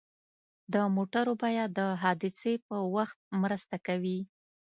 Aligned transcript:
د 0.73 0.75
موټرو 0.95 1.33
بیمه 1.41 1.65
د 1.77 1.79
حادثې 2.03 2.53
په 2.67 2.77
وخت 2.95 3.17
مرسته 3.41 3.75
کوي. 3.87 4.19